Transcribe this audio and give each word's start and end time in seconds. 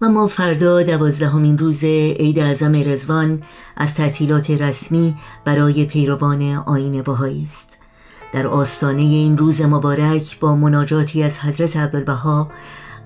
و 0.00 0.08
ما 0.08 0.26
فردا 0.26 0.82
دوازدهمین 0.82 1.58
روز 1.58 1.84
عید 1.84 2.38
اعظم 2.38 2.74
رزوان 2.74 3.42
از 3.76 3.94
تعطیلات 3.94 4.50
رسمی 4.50 5.16
برای 5.44 5.84
پیروان 5.84 6.42
آین 6.42 7.02
بهایی 7.02 7.42
است. 7.44 7.78
در 8.32 8.46
آستانه 8.46 9.02
این 9.02 9.38
روز 9.38 9.62
مبارک 9.62 10.40
با 10.40 10.56
مناجاتی 10.56 11.22
از 11.22 11.38
حضرت 11.38 11.76
عبدالبها 11.76 12.50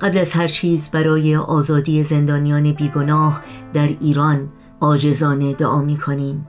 قبل 0.00 0.18
از 0.18 0.32
هر 0.32 0.48
چیز 0.48 0.90
برای 0.90 1.36
آزادی 1.36 2.02
زندانیان 2.04 2.72
بیگناه 2.72 3.42
در 3.74 3.88
ایران 4.00 4.48
آجزانه 4.80 5.54
دعا 5.54 5.82
می 5.82 5.98
کنیم. 5.98 6.46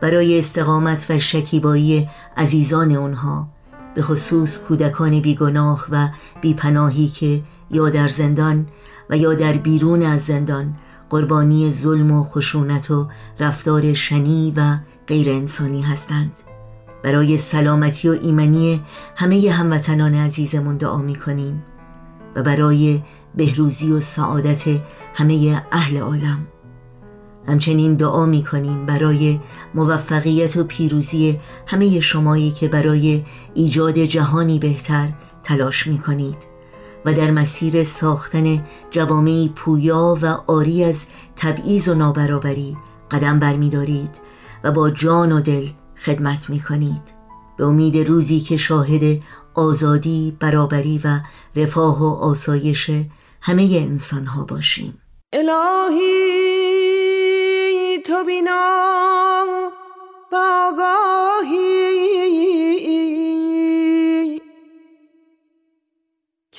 برای 0.00 0.38
استقامت 0.38 1.06
و 1.10 1.18
شکیبایی 1.18 2.08
عزیزان 2.36 2.92
اونها 2.92 3.48
به 3.94 4.02
خصوص 4.02 4.58
کودکان 4.58 5.20
بیگناه 5.20 5.86
و 5.90 6.08
بیپناهی 6.40 7.08
که 7.08 7.42
یا 7.70 7.90
در 7.90 8.08
زندان 8.08 8.66
و 9.10 9.16
یا 9.16 9.34
در 9.34 9.52
بیرون 9.52 10.02
از 10.02 10.22
زندان 10.22 10.74
قربانی 11.10 11.72
ظلم 11.72 12.10
و 12.10 12.24
خشونت 12.24 12.90
و 12.90 13.08
رفتار 13.40 13.94
شنی 13.94 14.52
و 14.56 14.76
غیر 15.06 15.30
انسانی 15.30 15.82
هستند. 15.82 16.38
برای 17.02 17.38
سلامتی 17.38 18.08
و 18.08 18.12
ایمنی 18.22 18.80
همه 19.16 19.50
هموطنان 19.50 20.14
عزیزمون 20.14 20.76
دعا 20.76 20.96
می 20.96 21.14
کنیم 21.14 21.62
و 22.36 22.42
برای 22.42 23.02
بهروزی 23.34 23.92
و 23.92 24.00
سعادت 24.00 24.64
همه 25.14 25.62
اهل 25.72 25.98
عالم. 25.98 26.46
همچنین 27.48 27.94
دعا 27.94 28.26
می 28.26 28.44
کنیم 28.44 28.86
برای 28.86 29.40
موفقیت 29.74 30.56
و 30.56 30.64
پیروزی 30.64 31.40
همه 31.66 32.00
شمایی 32.00 32.50
که 32.50 32.68
برای 32.68 33.24
ایجاد 33.54 33.98
جهانی 33.98 34.58
بهتر 34.58 35.08
تلاش 35.42 35.86
می 35.86 35.98
کنید 35.98 36.51
و 37.04 37.14
در 37.14 37.30
مسیر 37.30 37.84
ساختن 37.84 38.64
جوامعی 38.90 39.52
پویا 39.56 40.18
و 40.22 40.26
آری 40.46 40.84
از 40.84 41.08
تبعیض 41.36 41.88
و 41.88 41.94
نابرابری 41.94 42.76
قدم 43.10 43.38
برمیدارید 43.38 44.20
و 44.64 44.72
با 44.72 44.90
جان 44.90 45.32
و 45.32 45.40
دل 45.40 45.68
خدمت 46.04 46.50
می 46.50 46.60
کنید 46.60 47.22
به 47.56 47.64
امید 47.64 48.08
روزی 48.08 48.40
که 48.40 48.56
شاهد 48.56 49.20
آزادی، 49.54 50.36
برابری 50.40 51.00
و 51.04 51.20
رفاه 51.56 52.02
و 52.02 52.14
آسایش 52.24 52.90
همه 53.40 53.86
انسان 53.90 54.26
ها 54.26 54.44
باشیم. 54.44 55.02
الهی 55.32 56.42
تو 58.06 58.24
بینا 58.24 59.44
و 60.32 60.72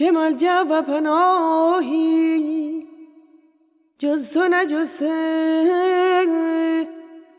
که 0.04 0.12
ملجا 0.12 0.66
و 0.70 0.82
پناهی 0.82 2.34
جز 4.00 4.34
تو 4.34 4.48
نجسته 4.48 5.08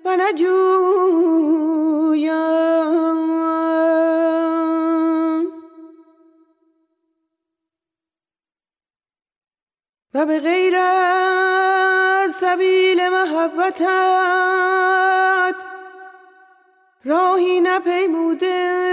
و 0.04 0.16
نجویم 0.16 0.44
و 10.14 10.26
به 10.26 10.40
غیر 10.40 10.74
سبیل 12.28 13.08
محبتت 13.08 13.84
راهی 17.04 17.60
نپیموده 17.60 18.84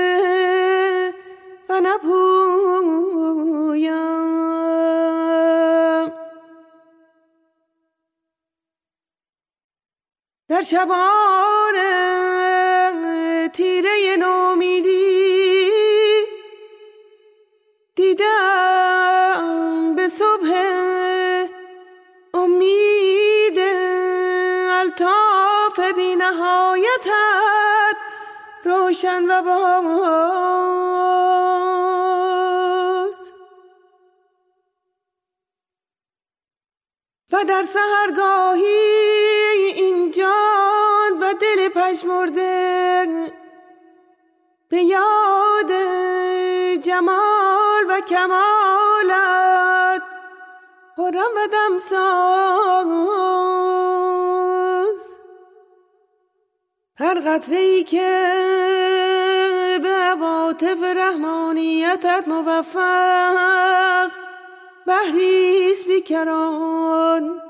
و 1.70 1.80
نپویم 3.72 4.12
در 10.50 10.62
شبان 10.62 11.76
تیره 13.54 14.16
نومیدی 14.20 15.72
دیدم 17.96 19.44
به 19.96 20.08
صبح 20.08 20.52
امید 22.34 23.60
الطاف 24.70 25.80
بی 25.96 26.16
نهایتت 26.16 27.98
روشن 28.64 29.24
و 29.32 29.42
باز 29.42 30.71
در 37.44 37.64
سهرگاهی 37.64 38.64
این 39.76 40.12
جان 40.12 41.20
و 41.22 41.34
دل 41.34 41.70
پشمرده 41.70 43.08
به 44.70 44.84
یاد 44.84 45.72
جمال 46.82 47.86
و 47.90 48.02
کمالت 48.02 50.02
خورم 50.96 51.32
و 51.38 51.48
دمساز 51.52 52.92
هر 56.98 57.20
قطره 57.20 57.58
ای 57.58 57.84
که 57.84 58.30
به 59.84 59.90
عواطف 59.90 60.84
رحمانیتت 60.84 62.24
موفق 62.28 64.12
بحریست 64.88 65.88
بیکران 65.88 67.42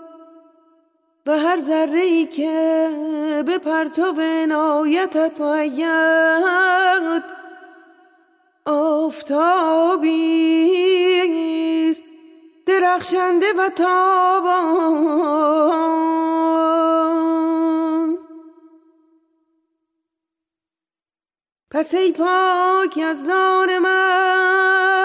و 1.25 1.39
هر 1.39 1.57
ذره 1.57 1.99
ای 1.99 2.25
که 2.25 3.43
به 3.45 3.57
پرتو 3.57 4.13
عنایتت 4.21 5.41
مؤید 5.41 7.23
آفتابی 8.65 10.11
است. 11.89 12.03
درخشنده 12.65 13.53
و 13.53 13.69
تابان. 13.69 15.21
پس 21.71 21.93
ای 21.93 22.11
پاک 22.11 22.99
از 23.05 23.27
دان 23.27 23.77
من 23.77 25.00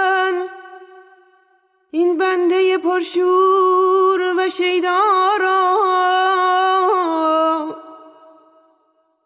پرشور 2.79 4.35
و 4.39 4.49
شیدارا. 4.49 5.77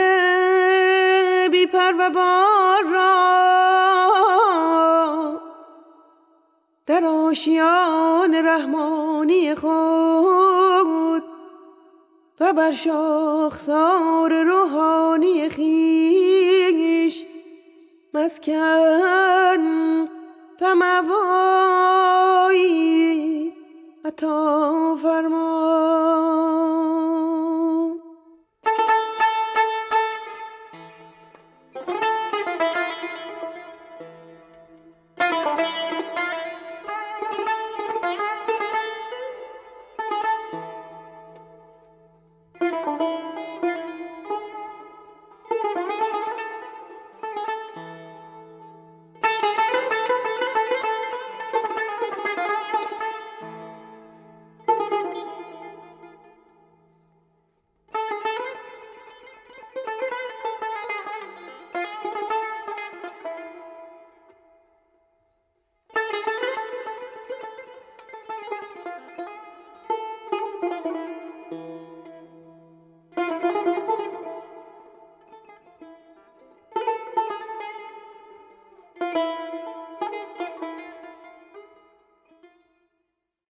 بی 1.50 1.66
پر 1.66 1.94
و 1.98 2.10
بار 2.10 2.82
را 2.92 3.24
در 6.86 7.04
آشیان 7.04 8.34
رحمانی 8.34 9.54
خود 9.54 11.24
و 12.40 12.52
بر 12.52 12.70
شاخسار 12.70 14.42
روحانی 14.42 15.48
خیش 15.48 17.26
مسکن 18.14 20.13
پموایی 20.58 22.44
عطا 24.04 24.96
فرما. 25.02 25.54